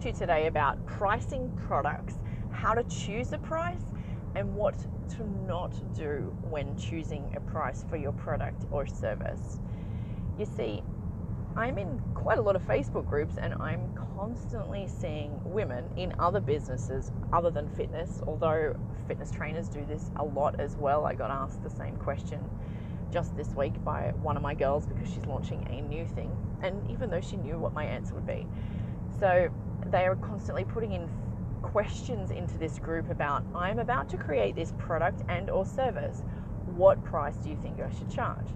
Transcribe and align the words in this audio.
to 0.00 0.08
you 0.08 0.14
today 0.14 0.46
about 0.46 0.84
pricing 0.86 1.52
products, 1.66 2.14
how 2.50 2.72
to 2.72 2.82
choose 2.84 3.32
a 3.32 3.38
price, 3.38 3.82
and 4.34 4.54
what 4.54 4.78
to 5.10 5.28
not 5.46 5.72
do 5.94 6.34
when 6.48 6.76
choosing 6.78 7.34
a 7.36 7.40
price 7.40 7.84
for 7.88 7.96
your 7.96 8.12
product 8.12 8.64
or 8.70 8.86
service. 8.86 9.58
You 10.38 10.46
see, 10.46 10.82
I'm 11.54 11.76
in 11.76 12.00
quite 12.14 12.38
a 12.38 12.40
lot 12.40 12.56
of 12.56 12.62
Facebook 12.62 13.06
groups 13.06 13.36
and 13.36 13.54
I'm 13.54 13.92
constantly 14.16 14.88
seeing 14.88 15.38
women 15.44 15.84
in 15.96 16.14
other 16.18 16.40
businesses 16.40 17.10
other 17.32 17.50
than 17.50 17.68
fitness, 17.68 18.22
although 18.26 18.74
fitness 19.06 19.30
trainers 19.30 19.68
do 19.68 19.84
this 19.84 20.10
a 20.16 20.24
lot 20.24 20.60
as 20.60 20.76
well. 20.76 21.04
I 21.04 21.14
got 21.14 21.30
asked 21.30 21.62
the 21.62 21.70
same 21.70 21.96
question 21.96 22.40
just 23.12 23.36
this 23.36 23.48
week 23.48 23.84
by 23.84 24.12
one 24.22 24.36
of 24.36 24.42
my 24.42 24.54
girls 24.54 24.86
because 24.86 25.12
she's 25.12 25.26
launching 25.26 25.66
a 25.68 25.82
new 25.82 26.06
thing. 26.06 26.30
And 26.62 26.88
even 26.90 27.10
though 27.10 27.20
she 27.20 27.36
knew 27.36 27.58
what 27.58 27.74
my 27.74 27.84
answer 27.84 28.14
would 28.14 28.26
be. 28.26 28.46
So 29.18 29.50
they 29.90 30.06
are 30.06 30.16
constantly 30.16 30.64
putting 30.64 30.92
in 30.92 31.08
questions 31.62 32.30
into 32.30 32.56
this 32.58 32.78
group 32.78 33.10
about 33.10 33.44
I'm 33.54 33.78
about 33.78 34.08
to 34.10 34.16
create 34.16 34.54
this 34.54 34.72
product 34.78 35.22
and 35.28 35.50
or 35.50 35.64
service. 35.66 36.22
What 36.76 37.02
price 37.04 37.36
do 37.36 37.50
you 37.50 37.58
think 37.62 37.80
I 37.80 37.90
should 37.90 38.10
charge? 38.10 38.46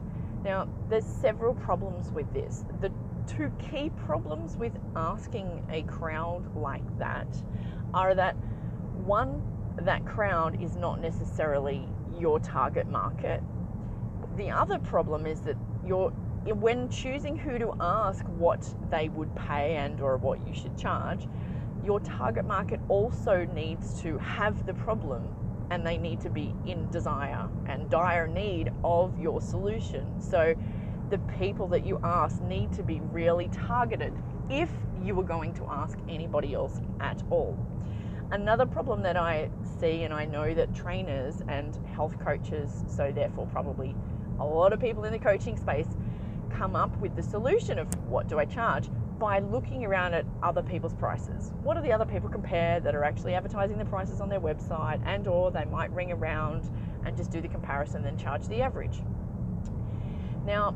Now, 0.45 0.69
there's 0.89 1.06
several 1.06 1.55
problems 1.55 2.11
with 2.11 2.33
this. 2.33 2.65
The 2.80 2.92
two 3.27 3.51
key 3.59 3.91
problems 3.91 4.56
with 4.56 4.73
asking 4.95 5.65
a 5.70 5.83
crowd 5.83 6.55
like 6.55 6.98
that 6.98 7.27
are 7.95 8.14
that 8.14 8.37
one, 9.05 9.42
that 9.83 10.05
crowd 10.05 10.62
is 10.62 10.77
not 10.77 11.01
necessarily 11.01 11.89
your 12.19 12.39
target 12.41 12.87
market. 12.89 13.42
The 14.36 14.51
other 14.51 14.78
problem 14.78 15.27
is 15.27 15.41
that 15.42 15.56
you're 15.86 16.12
when 16.53 16.89
choosing 16.91 17.37
who 17.37 17.59
to 17.59 17.75
ask 17.81 18.25
what 18.27 18.62
they 18.91 19.09
would 19.09 19.34
pay 19.34 19.77
and 19.77 20.00
or 20.00 20.17
what 20.19 20.47
you 20.47 20.55
should 20.55 20.77
charge, 20.77 21.27
your 21.84 22.01
target 22.01 22.45
market 22.45 22.81
also 22.89 23.47
needs 23.55 24.01
to 24.03 24.19
have 24.19 24.67
the 24.67 24.75
problem 24.75 25.27
and 25.70 25.86
they 25.86 25.97
need 25.97 26.20
to 26.20 26.31
be 26.31 26.55
in 26.67 26.89
desire 26.91 27.48
and 27.67 27.89
dire 27.89 28.27
need 28.27 28.70
of 28.84 29.19
your 29.19 29.41
solution. 29.41 30.20
So 30.20 30.55
the 31.11 31.19
people 31.39 31.67
that 31.69 31.86
you 31.86 31.98
ask 32.03 32.41
need 32.42 32.73
to 32.75 32.83
be 32.83 33.01
really 33.11 33.48
targeted 33.48 34.12
if 34.51 34.70
you 35.03 35.14
were 35.14 35.25
going 35.25 35.55
to 35.55 35.67
ask 35.67 35.98
anybody 36.08 36.55
else 36.55 36.81
at 37.01 37.23
all. 37.31 37.56
Another 38.31 38.67
problem 38.67 39.03
that 39.03 39.17
I 39.17 39.51
see, 39.79 40.03
and 40.03 40.12
I 40.12 40.25
know 40.25 40.55
that 40.55 40.75
trainers 40.75 41.42
and 41.48 41.79
health 41.95 42.19
coaches, 42.19 42.84
so 42.86 43.12
therefore 43.12 43.47
probably 43.53 43.95
a 44.41 44.45
lot 44.45 44.73
of 44.73 44.81
people 44.81 45.05
in 45.05 45.12
the 45.12 45.19
coaching 45.19 45.56
space, 45.56 45.86
come 46.56 46.77
up 46.77 46.97
with 46.98 47.14
the 47.16 47.22
solution 47.22 47.78
of 47.78 47.88
what 48.08 48.28
do 48.28 48.38
I 48.38 48.44
charge 48.44 48.88
by 49.19 49.38
looking 49.38 49.84
around 49.84 50.14
at 50.14 50.24
other 50.42 50.62
people's 50.62 50.94
prices. 50.94 51.52
What 51.62 51.74
do 51.74 51.83
the 51.83 51.92
other 51.92 52.05
people 52.05 52.28
compare 52.28 52.80
that 52.80 52.94
are 52.94 53.05
actually 53.05 53.34
advertising 53.34 53.78
the 53.78 53.84
prices 53.84 54.20
on 54.20 54.28
their 54.28 54.41
website 54.41 55.00
and 55.06 55.27
or 55.28 55.50
they 55.50 55.64
might 55.64 55.92
ring 55.92 56.12
around 56.12 56.70
and 57.05 57.16
just 57.16 57.30
do 57.30 57.41
the 57.41 57.48
comparison 57.48 57.96
and 57.98 58.06
then 58.06 58.19
charge 58.19 58.46
the 58.48 58.61
average. 58.62 59.02
Now, 60.44 60.74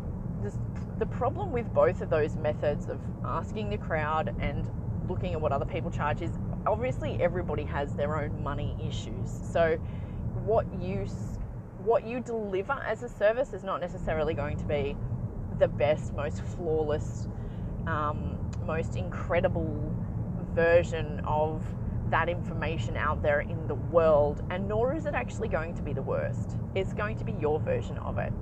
the 0.98 1.06
problem 1.06 1.52
with 1.52 1.72
both 1.72 2.00
of 2.00 2.10
those 2.10 2.36
methods 2.36 2.88
of 2.88 3.00
asking 3.24 3.70
the 3.70 3.78
crowd 3.78 4.34
and 4.40 4.68
looking 5.08 5.32
at 5.32 5.40
what 5.40 5.52
other 5.52 5.64
people 5.64 5.90
charge 5.90 6.22
is 6.22 6.32
obviously 6.66 7.20
everybody 7.20 7.64
has 7.64 7.94
their 7.94 8.16
own 8.16 8.42
money 8.42 8.76
issues. 8.86 9.40
So 9.52 9.76
what 10.44 10.66
you 10.80 11.06
what 11.84 12.04
you 12.04 12.20
deliver 12.20 12.72
as 12.72 13.02
a 13.02 13.08
service 13.08 13.52
is 13.52 13.62
not 13.62 13.80
necessarily 13.80 14.34
going 14.34 14.56
to 14.58 14.64
be 14.64 14.96
the 15.58 15.68
best, 15.68 16.14
most 16.14 16.42
flawless 16.42 17.28
um, 17.88 18.38
most 18.66 18.96
incredible 18.96 19.94
version 20.54 21.20
of 21.24 21.62
that 22.10 22.28
information 22.28 22.96
out 22.96 23.22
there 23.22 23.41
in 23.41 23.66
the 23.66 23.74
world, 23.74 24.42
and 24.50 24.68
nor 24.68 24.94
is 24.94 25.06
it 25.06 25.14
actually 25.14 25.48
going 25.48 25.74
to 25.74 25.82
be 25.82 25.92
the 25.92 26.02
worst. 26.02 26.56
It's 26.74 26.92
going 26.92 27.16
to 27.18 27.24
be 27.24 27.32
your 27.41 27.60
version 27.60 27.98
of 27.98 28.18
it. 28.18 28.32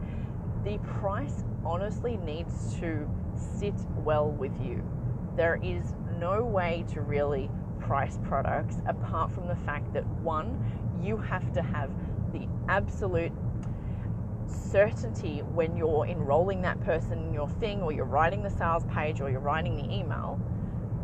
The 0.65 0.79
price 1.01 1.45
honestly 1.65 2.17
needs 2.19 2.75
to 2.81 3.09
sit 3.59 3.75
well 3.97 4.31
with 4.31 4.53
you. 4.61 4.83
There 5.37 5.61
is 5.63 5.95
no 6.19 6.45
way 6.45 6.85
to 6.93 7.01
really 7.01 7.51
price 7.81 8.19
products 8.25 8.77
apart 8.87 9.33
from 9.33 9.47
the 9.47 9.57
fact 9.57 9.93
that 9.93 10.07
one, 10.23 10.59
you 11.03 11.17
have 11.17 11.53
to 11.53 11.63
have 11.63 11.91
the 12.33 12.49
absolute 12.69 13.33
certainty 14.47 15.41
when 15.41 15.77
you're 15.77 16.07
enrolling 16.07 16.63
that 16.63 16.81
person 16.81 17.19
in 17.19 17.33
your 17.33 17.49
thing 17.49 17.83
or 17.83 17.93
you're 17.93 18.05
writing 18.05 18.43
the 18.43 18.51
sales 18.51 18.85
page 18.93 19.21
or 19.21 19.31
you're 19.31 19.41
writing 19.41 19.77
the 19.77 19.95
email 19.95 20.41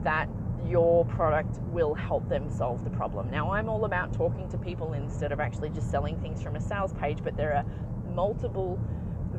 that 0.03 0.29
your 0.67 1.05
product 1.07 1.59
will 1.73 1.95
help 1.95 2.29
them 2.29 2.49
solve 2.51 2.85
the 2.85 2.91
problem. 2.91 3.31
Now, 3.31 3.51
I'm 3.51 3.69
all 3.69 3.85
about 3.85 4.13
talking 4.13 4.49
to 4.51 4.59
people 4.59 4.93
instead 4.93 5.33
of 5.33 5.41
actually 5.41 5.71
just 5.71 5.91
selling 5.91 6.21
things 6.21 6.43
from 6.43 6.57
a 6.57 6.61
sales 6.61 6.93
page, 6.95 7.19
but 7.23 7.37
there 7.37 7.55
are 7.55 7.65
multiple 8.15 8.79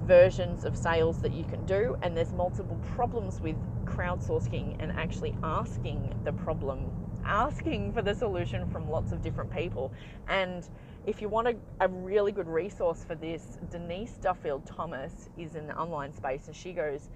versions 0.06 0.66
of 0.66 0.78
sales 0.78 1.20
that 1.20 1.34
you 1.34 1.46
can 1.46 1.66
do, 1.66 1.96
and 2.02 2.16
there's 2.16 2.34
multiple 2.34 2.78
problems 2.96 3.40
with 3.40 3.56
crowdsourcing 3.86 4.76
and 4.80 4.92
actually 4.92 5.36
asking 5.44 6.14
the 6.24 6.34
problem, 6.34 6.92
asking 7.26 7.94
for 7.94 8.02
the 8.02 8.14
solution 8.14 8.68
from 8.70 8.90
lots 8.90 9.12
of 9.12 9.22
different 9.22 9.52
people. 9.52 9.94
And 10.28 10.68
if 11.06 11.22
you 11.22 11.28
want 11.30 11.48
a, 11.48 11.56
a, 11.82 11.88
really 11.88 12.32
good 12.32 12.48
resource 12.48 13.04
for 13.04 13.16
this, 13.16 13.58
Denise 13.70 14.14
Duffield 14.22 14.66
Thomas 14.66 15.30
is 15.38 15.56
in 15.56 15.68
the 15.68 15.76
online 15.76 16.14
space 16.14 16.48
and 16.48 16.56
she 16.56 16.72
goes, 16.72 17.10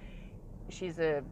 she's 0.70 1.00
a, 1.00 1.24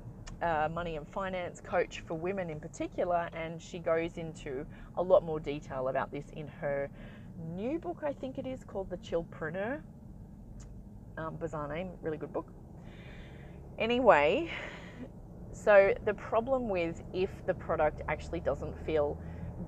money 0.74 0.96
and 0.98 1.08
finance 1.08 1.62
coach 1.62 2.02
for 2.02 2.14
women 2.14 2.50
in 2.50 2.60
particular, 2.60 3.30
and 3.34 3.60
she 3.62 3.80
goes 3.80 4.18
into 4.18 4.66
a 4.98 5.02
lot 5.02 5.24
more 5.24 5.40
detail 5.40 5.88
about 5.88 6.12
this 6.12 6.26
in 6.36 6.48
her 6.48 6.90
new 7.56 7.80
book, 7.80 8.04
I 8.06 8.14
think 8.14 8.38
it 8.38 8.46
is, 8.46 8.64
called 8.64 8.90
The 8.90 8.98
Chillpreneur. 8.98 9.82
Um, 11.18 11.36
bizarre 11.38 11.74
name, 11.74 11.92
really 12.02 12.18
good 12.18 12.34
book. 12.34 12.48
Anyway, 13.80 14.52
so 15.54 15.94
the 16.04 16.14
problem 16.14 16.68
with 16.68 17.02
if 17.14 17.30
the 17.46 17.54
product 17.54 18.02
actually 18.08 18.42
doesn't 18.42 18.78
feel 18.86 19.18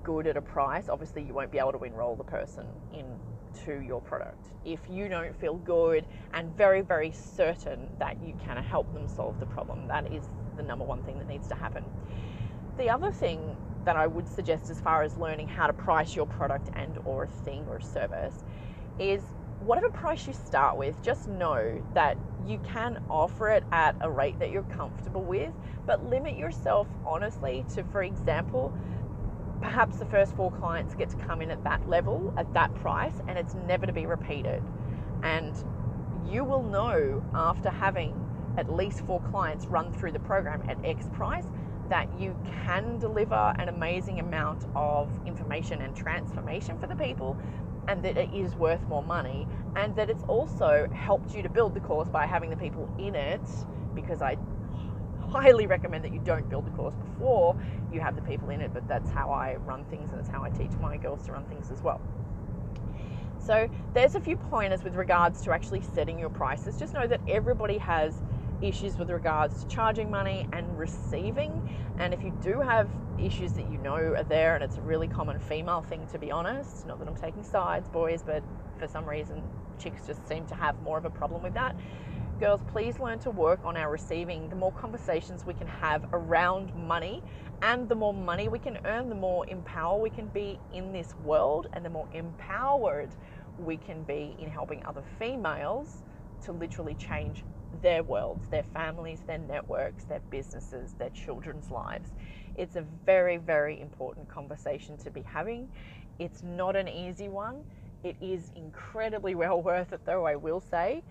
good 0.02 0.26
at 0.26 0.36
a 0.36 0.42
price, 0.42 0.88
obviously 0.88 1.22
you 1.22 1.34
won't 1.34 1.50
be 1.50 1.58
able 1.58 1.72
to 1.72 1.82
enroll 1.84 2.16
the 2.16 2.24
person 2.24 2.66
into 2.92 3.80
your 3.80 4.00
product. 4.00 4.48
If 4.64 4.80
you 4.88 5.08
don't 5.08 5.38
feel 5.40 5.56
good 5.56 6.06
and 6.34 6.54
very, 6.56 6.80
very 6.80 7.10
certain 7.10 7.88
that 7.98 8.22
you 8.22 8.34
can 8.44 8.62
help 8.62 8.92
them 8.92 9.08
solve 9.08 9.40
the 9.40 9.46
problem, 9.46 9.86
that 9.88 10.12
is 10.12 10.28
the 10.56 10.62
number 10.62 10.84
one 10.84 11.02
thing 11.02 11.18
that 11.18 11.28
needs 11.28 11.48
to 11.48 11.54
happen. 11.54 11.84
The 12.76 12.90
other 12.90 13.10
thing 13.10 13.56
that 13.84 13.96
I 13.96 14.06
would 14.06 14.28
suggest 14.28 14.70
as 14.70 14.80
far 14.80 15.02
as 15.02 15.16
learning 15.16 15.48
how 15.48 15.66
to 15.66 15.72
price 15.72 16.14
your 16.14 16.26
product 16.26 16.70
and 16.74 16.98
or 17.04 17.24
a 17.24 17.28
thing 17.28 17.64
or 17.68 17.80
service 17.80 18.44
is 18.98 19.22
whatever 19.60 19.88
price 19.88 20.26
you 20.26 20.32
start 20.32 20.76
with, 20.76 21.00
just 21.02 21.28
know 21.28 21.82
that 21.94 22.16
you 22.46 22.60
can 22.60 23.02
offer 23.10 23.50
it 23.50 23.64
at 23.72 23.96
a 24.00 24.10
rate 24.10 24.38
that 24.38 24.50
you're 24.50 24.62
comfortable 24.64 25.22
with, 25.22 25.52
but 25.86 26.04
limit 26.04 26.36
yourself 26.36 26.86
honestly 27.04 27.64
to, 27.74 27.82
for 27.84 28.02
example, 28.02 28.72
perhaps 29.60 29.98
the 29.98 30.06
first 30.06 30.34
four 30.36 30.50
clients 30.52 30.94
get 30.94 31.10
to 31.10 31.16
come 31.16 31.42
in 31.42 31.50
at 31.50 31.62
that 31.64 31.88
level, 31.88 32.32
at 32.36 32.52
that 32.54 32.74
price, 32.76 33.14
and 33.26 33.38
it's 33.38 33.54
never 33.66 33.86
to 33.86 33.92
be 33.92 34.06
repeated. 34.06 34.62
And 35.22 35.54
you 36.26 36.44
will 36.44 36.62
know 36.62 37.22
after 37.34 37.70
having 37.70 38.14
at 38.56 38.72
least 38.72 39.00
four 39.06 39.20
clients 39.20 39.66
run 39.66 39.92
through 39.92 40.12
the 40.12 40.20
program 40.20 40.62
at 40.68 40.84
X 40.84 41.06
price 41.12 41.46
that 41.88 42.08
you 42.18 42.36
can 42.64 42.98
deliver 42.98 43.54
an 43.58 43.68
amazing 43.68 44.20
amount 44.20 44.64
of 44.74 45.08
information 45.26 45.80
and 45.80 45.96
transformation 45.96 46.78
for 46.78 46.86
the 46.86 46.96
people 46.96 47.38
and 47.88 48.02
that 48.02 48.18
it 48.18 48.28
is 48.34 48.54
worth 48.56 48.82
more 48.88 49.02
money 49.02 49.48
and 49.76 49.96
that 49.96 50.10
it's 50.10 50.22
also 50.24 50.86
helped 50.92 51.34
you 51.34 51.42
to 51.42 51.48
build 51.48 51.72
the 51.74 51.80
course 51.80 52.08
by 52.08 52.26
having 52.26 52.50
the 52.50 52.56
people 52.56 52.92
in 52.98 53.14
it 53.14 53.40
because 53.94 54.20
I 54.20 54.36
highly 55.30 55.66
recommend 55.66 56.04
that 56.04 56.12
you 56.12 56.20
don't 56.24 56.48
build 56.48 56.66
the 56.66 56.70
course 56.70 56.94
before 56.94 57.56
you 57.92 58.00
have 58.00 58.16
the 58.16 58.22
people 58.22 58.50
in 58.50 58.60
it, 58.60 58.72
but 58.72 58.86
that's 58.88 59.10
how 59.10 59.30
I 59.30 59.56
run 59.56 59.84
things 59.86 60.10
and 60.10 60.18
that's 60.18 60.28
how 60.28 60.42
I 60.42 60.50
teach 60.50 60.72
my 60.80 60.96
girls 60.96 61.24
to 61.26 61.32
run 61.32 61.44
things 61.46 61.70
as 61.70 61.82
well. 61.82 62.00
So 63.38 63.68
there's 63.94 64.14
a 64.14 64.20
few 64.20 64.36
pointers 64.36 64.84
with 64.84 64.94
regards 64.94 65.42
to 65.42 65.52
actually 65.52 65.80
setting 65.80 66.18
your 66.18 66.30
prices. 66.30 66.78
Just 66.78 66.92
know 66.92 67.06
that 67.06 67.20
everybody 67.28 67.78
has 67.78 68.20
issues 68.60 68.98
with 68.98 69.10
regards 69.10 69.62
to 69.62 69.68
charging 69.68 70.10
money 70.10 70.48
and 70.52 70.78
receiving. 70.78 71.66
And 71.98 72.12
if 72.12 72.22
you 72.22 72.36
do 72.42 72.60
have 72.60 72.90
issues 73.18 73.52
that 73.54 73.70
you 73.70 73.78
know 73.78 73.94
are 73.94 74.24
there, 74.24 74.54
and 74.54 74.64
it's 74.64 74.76
a 74.76 74.80
really 74.82 75.08
common 75.08 75.38
female 75.38 75.82
thing 75.82 76.06
to 76.08 76.18
be 76.18 76.30
honest, 76.30 76.86
not 76.86 76.98
that 76.98 77.08
I'm 77.08 77.16
taking 77.16 77.42
sides, 77.42 77.88
boys, 77.88 78.22
but 78.22 78.42
for 78.78 78.86
some 78.86 79.04
reason 79.06 79.42
chicks 79.78 80.06
just 80.06 80.26
seem 80.28 80.44
to 80.46 80.54
have 80.54 80.80
more 80.82 80.98
of 80.98 81.04
a 81.04 81.10
problem 81.10 81.42
with 81.42 81.54
that 81.54 81.74
girls, 82.38 82.60
please 82.68 83.00
learn 83.00 83.18
to 83.18 83.30
work 83.30 83.58
on 83.64 83.76
our 83.76 83.90
receiving. 83.90 84.48
The 84.48 84.54
more 84.54 84.70
conversations 84.72 85.44
we 85.44 85.54
can 85.54 85.66
have 85.66 86.04
around 86.12 86.72
money 86.74 87.22
and 87.62 87.88
the 87.88 87.96
more 87.96 88.14
money 88.14 88.48
we 88.48 88.60
can 88.60 88.78
earn, 88.84 89.08
the 89.08 89.14
more 89.16 89.44
empowered 89.48 90.00
we 90.00 90.10
can 90.10 90.28
be 90.28 90.58
in 90.72 90.92
this 90.92 91.14
world 91.24 91.66
and 91.72 91.84
the 91.84 91.90
more 91.90 92.08
empowered 92.12 93.10
we 93.58 93.76
can 93.76 94.04
be 94.04 94.36
in 94.38 94.48
helping 94.48 94.84
other 94.86 95.02
females 95.18 96.04
to 96.44 96.52
literally 96.52 96.94
change 96.94 97.44
their 97.82 98.04
worlds, 98.04 98.46
their 98.48 98.62
families, 98.62 99.20
their 99.26 99.38
networks, 99.38 100.04
their 100.04 100.20
businesses, 100.30 100.92
their 100.92 101.10
children's 101.10 101.72
lives. 101.72 102.10
It's 102.54 102.76
a 102.76 102.84
very, 103.04 103.38
very 103.38 103.80
important 103.80 104.28
conversation 104.28 104.96
to 104.98 105.10
be 105.10 105.22
having. 105.22 105.68
It's 106.20 106.44
not 106.44 106.76
an 106.76 106.88
easy 106.88 107.28
one. 107.28 107.64
It 108.04 108.14
is 108.20 108.52
incredibly 108.54 109.34
well 109.34 109.60
worth 109.60 109.92
it, 109.92 110.00
though, 110.04 110.24
I 110.24 110.36
will 110.36 110.60
say. 110.60 111.02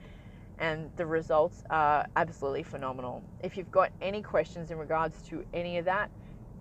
And 0.59 0.89
the 0.95 1.05
results 1.05 1.63
are 1.69 2.07
absolutely 2.15 2.63
phenomenal. 2.63 3.23
If 3.41 3.57
you've 3.57 3.71
got 3.71 3.91
any 4.01 4.21
questions 4.21 4.71
in 4.71 4.77
regards 4.77 5.21
to 5.23 5.45
any 5.53 5.77
of 5.77 5.85
that, 5.85 6.09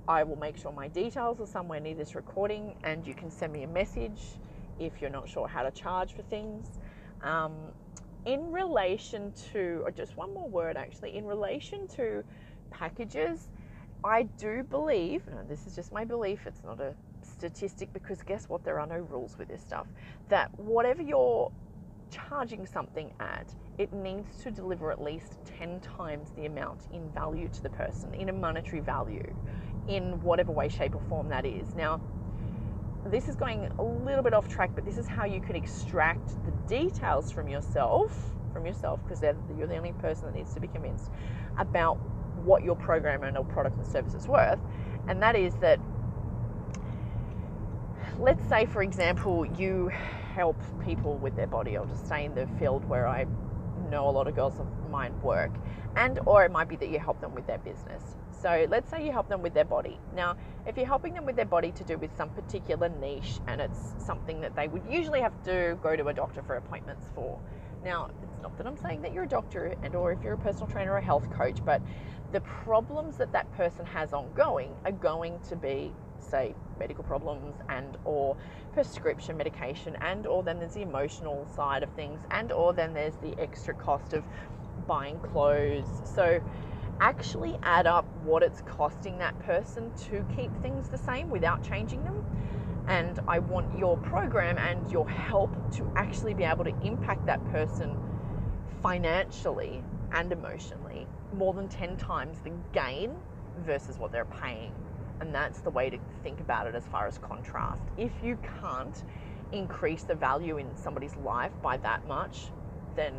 I 0.08 0.22
will 0.22 0.36
make 0.36 0.56
sure 0.56 0.70
my 0.70 0.88
details 0.88 1.40
are 1.40 1.46
somewhere 1.46 1.80
near 1.80 1.94
this 1.94 2.14
recording 2.14 2.76
and 2.84 3.06
you 3.06 3.14
can 3.14 3.30
send 3.30 3.52
me 3.52 3.64
a 3.64 3.68
message 3.68 4.20
if 4.78 5.00
you're 5.00 5.10
not 5.10 5.28
sure 5.28 5.48
how 5.48 5.62
to 5.62 5.70
charge 5.70 6.14
for 6.14 6.22
things. 6.22 6.66
Um, 7.22 7.54
in 8.24 8.52
relation 8.52 9.32
to, 9.52 9.82
or 9.84 9.90
just 9.90 10.16
one 10.16 10.32
more 10.34 10.48
word 10.48 10.76
actually, 10.76 11.16
in 11.16 11.24
relation 11.24 11.88
to 11.96 12.22
packages, 12.70 13.48
I 14.04 14.24
do 14.38 14.62
believe, 14.62 15.22
this 15.48 15.66
is 15.66 15.74
just 15.74 15.92
my 15.92 16.04
belief, 16.04 16.46
it's 16.46 16.62
not 16.62 16.80
a 16.80 16.94
statistic 17.22 17.92
because 17.92 18.22
guess 18.22 18.48
what? 18.48 18.64
There 18.64 18.78
are 18.78 18.86
no 18.86 18.98
rules 18.98 19.36
with 19.38 19.48
this 19.48 19.62
stuff. 19.62 19.86
That 20.28 20.56
whatever 20.58 21.02
you're 21.02 21.50
charging 22.10 22.66
something 22.66 23.12
at, 23.20 23.54
it 23.78 23.92
needs 23.92 24.42
to 24.42 24.50
deliver 24.50 24.90
at 24.90 25.02
least 25.02 25.34
10 25.58 25.80
times 25.80 26.30
the 26.36 26.46
amount 26.46 26.82
in 26.92 27.10
value 27.10 27.48
to 27.48 27.62
the 27.62 27.70
person, 27.70 28.14
in 28.14 28.28
a 28.28 28.32
monetary 28.32 28.80
value, 28.80 29.34
in 29.88 30.20
whatever 30.22 30.52
way, 30.52 30.68
shape, 30.68 30.94
or 30.94 31.02
form 31.08 31.28
that 31.28 31.44
is. 31.44 31.74
Now, 31.74 32.00
this 33.04 33.28
is 33.28 33.36
going 33.36 33.70
a 33.78 33.82
little 33.82 34.22
bit 34.22 34.34
off 34.34 34.48
track, 34.48 34.70
but 34.74 34.84
this 34.84 34.98
is 34.98 35.06
how 35.06 35.24
you 35.24 35.40
can 35.40 35.54
extract 35.54 36.28
the 36.44 36.50
details 36.66 37.30
from 37.30 37.48
yourself, 37.48 38.34
from 38.52 38.66
yourself, 38.66 39.00
because 39.04 39.22
you're 39.56 39.66
the 39.66 39.76
only 39.76 39.92
person 39.92 40.26
that 40.26 40.34
needs 40.34 40.52
to 40.54 40.60
be 40.60 40.66
convinced 40.68 41.10
about 41.58 41.94
what 42.44 42.64
your 42.64 42.76
program 42.76 43.22
and 43.22 43.36
or 43.36 43.44
product 43.44 43.76
and 43.76 43.86
service 43.86 44.14
is 44.14 44.26
worth. 44.26 44.58
And 45.08 45.22
that 45.22 45.36
is 45.36 45.54
that, 45.56 45.78
let's 48.18 48.44
say, 48.48 48.66
for 48.66 48.82
example, 48.82 49.46
you 49.46 49.92
help 50.36 50.60
people 50.84 51.16
with 51.16 51.34
their 51.34 51.46
body. 51.46 51.78
I'll 51.78 51.86
just 51.86 52.06
stay 52.06 52.26
in 52.26 52.34
the 52.34 52.46
field 52.58 52.84
where 52.84 53.08
I 53.08 53.24
know 53.90 54.06
a 54.06 54.12
lot 54.12 54.28
of 54.28 54.36
girls 54.36 54.60
of 54.60 54.66
mine 54.90 55.18
work, 55.22 55.50
and 55.96 56.20
or 56.26 56.44
it 56.44 56.52
might 56.52 56.68
be 56.68 56.76
that 56.76 56.90
you 56.90 56.98
help 56.98 57.22
them 57.22 57.34
with 57.34 57.46
their 57.46 57.58
business. 57.58 58.02
So 58.30 58.66
let's 58.68 58.90
say 58.90 59.04
you 59.04 59.12
help 59.12 59.30
them 59.30 59.40
with 59.40 59.54
their 59.54 59.64
body. 59.64 59.98
Now, 60.14 60.36
if 60.66 60.76
you're 60.76 60.86
helping 60.86 61.14
them 61.14 61.24
with 61.24 61.36
their 61.36 61.46
body 61.46 61.72
to 61.72 61.84
do 61.84 61.96
with 61.96 62.14
some 62.14 62.28
particular 62.30 62.90
niche 62.90 63.40
and 63.46 63.62
it's 63.62 63.94
something 63.98 64.42
that 64.42 64.54
they 64.54 64.68
would 64.68 64.82
usually 64.88 65.22
have 65.22 65.42
to 65.44 65.78
go 65.82 65.96
to 65.96 66.08
a 66.08 66.12
doctor 66.12 66.42
for 66.42 66.56
appointments 66.56 67.06
for. 67.14 67.40
Now, 67.82 68.10
it's 68.22 68.42
not 68.42 68.58
that 68.58 68.66
I'm 68.66 68.76
saying 68.76 69.00
that 69.02 69.14
you're 69.14 69.24
a 69.24 69.28
doctor 69.28 69.74
and 69.82 69.94
or 69.94 70.12
if 70.12 70.22
you're 70.22 70.34
a 70.34 70.38
personal 70.38 70.66
trainer 70.66 70.92
or 70.92 70.98
a 70.98 71.02
health 71.02 71.30
coach, 71.30 71.64
but 71.64 71.80
the 72.32 72.40
problems 72.40 73.16
that 73.16 73.32
that 73.32 73.50
person 73.56 73.86
has 73.86 74.12
ongoing 74.12 74.74
are 74.84 74.92
going 74.92 75.40
to 75.48 75.56
be 75.56 75.94
say 76.18 76.54
medical 76.78 77.04
problems 77.04 77.56
and 77.68 77.96
or 78.04 78.36
prescription 78.72 79.36
medication 79.36 79.96
and 80.00 80.26
or 80.26 80.42
then 80.42 80.58
there's 80.58 80.74
the 80.74 80.82
emotional 80.82 81.46
side 81.54 81.82
of 81.82 81.90
things 81.90 82.20
and 82.30 82.52
or 82.52 82.72
then 82.72 82.92
there's 82.92 83.16
the 83.16 83.38
extra 83.38 83.74
cost 83.74 84.12
of 84.12 84.24
buying 84.86 85.18
clothes. 85.20 86.02
So 86.04 86.40
actually 87.00 87.58
add 87.62 87.86
up 87.86 88.06
what 88.22 88.42
it's 88.42 88.62
costing 88.62 89.18
that 89.18 89.38
person 89.40 89.92
to 89.96 90.24
keep 90.34 90.54
things 90.62 90.88
the 90.88 90.98
same 90.98 91.28
without 91.30 91.62
changing 91.62 92.02
them. 92.04 92.24
And 92.88 93.18
I 93.26 93.40
want 93.40 93.76
your 93.78 93.96
program 93.98 94.58
and 94.58 94.90
your 94.90 95.08
help 95.08 95.50
to 95.72 95.90
actually 95.96 96.34
be 96.34 96.44
able 96.44 96.64
to 96.64 96.74
impact 96.82 97.26
that 97.26 97.44
person 97.50 97.96
financially 98.82 99.82
and 100.12 100.30
emotionally 100.32 101.06
more 101.32 101.52
than 101.52 101.68
10 101.68 101.96
times 101.96 102.38
the 102.44 102.52
gain 102.72 103.14
versus 103.64 103.98
what 103.98 104.12
they're 104.12 104.24
paying 104.26 104.72
and 105.20 105.34
that's 105.34 105.60
the 105.60 105.70
way 105.70 105.90
to 105.90 105.98
think 106.22 106.40
about 106.40 106.66
it 106.66 106.74
as 106.74 106.84
far 106.86 107.06
as 107.06 107.18
contrast. 107.18 107.82
If 107.96 108.12
you 108.22 108.38
can't 108.60 109.02
increase 109.52 110.02
the 110.02 110.14
value 110.14 110.58
in 110.58 110.76
somebody's 110.76 111.16
life 111.16 111.52
by 111.62 111.76
that 111.78 112.06
much, 112.06 112.46
then 112.94 113.14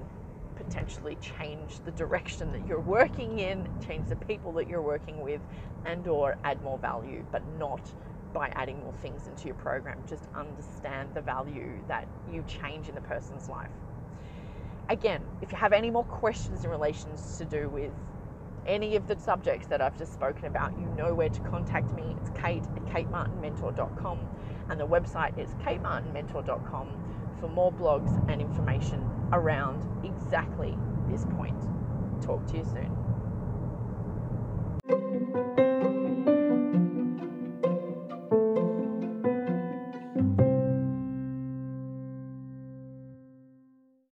potentially 0.55 1.17
change 1.21 1.79
the 1.85 1.91
direction 1.91 2.51
that 2.51 2.67
you're 2.67 2.79
working 2.79 3.39
in, 3.39 3.67
change 3.85 4.09
the 4.09 4.15
people 4.15 4.51
that 4.53 4.67
you're 4.67 4.81
working 4.81 5.21
with, 5.21 5.41
and 5.85 6.07
or 6.07 6.37
add 6.43 6.61
more 6.63 6.77
value, 6.79 7.23
but 7.31 7.41
not 7.57 7.81
by 8.33 8.49
adding 8.55 8.79
more 8.81 8.93
things 8.93 9.27
into 9.27 9.45
your 9.45 9.55
program. 9.55 9.97
Just 10.07 10.27
understand 10.35 11.09
the 11.13 11.21
value 11.21 11.79
that 11.87 12.07
you 12.31 12.43
change 12.47 12.89
in 12.89 12.95
the 12.95 13.01
person's 13.01 13.49
life. 13.49 13.69
Again, 14.89 15.21
if 15.41 15.51
you 15.51 15.57
have 15.57 15.73
any 15.73 15.89
more 15.89 16.05
questions 16.05 16.63
in 16.63 16.71
relations 16.71 17.37
to 17.37 17.45
do 17.45 17.69
with 17.69 17.91
any 18.67 18.95
of 18.95 19.07
the 19.07 19.19
subjects 19.19 19.67
that 19.67 19.81
I've 19.81 19.97
just 19.97 20.13
spoken 20.13 20.45
about, 20.45 20.77
you 20.77 20.85
know 20.97 21.13
where 21.13 21.29
to 21.29 21.39
contact 21.41 21.93
me. 21.93 22.15
It's 22.21 22.29
kate 22.31 22.63
at 22.63 22.85
katemartinmentor.com 22.85 24.19
and 24.69 24.79
the 24.79 24.87
website 24.87 25.37
is 25.37 25.49
katemartinmentor.com 25.65 26.89
for 27.39 27.47
more 27.47 27.71
blogs 27.71 28.11
and 28.29 28.41
information 28.41 29.07
around 29.31 29.85
exactly 30.05 30.77
this 31.09 31.25
point. 31.25 31.61
Talk 32.21 32.45
to 32.47 32.57
you 32.57 32.65
soon. 32.65 32.91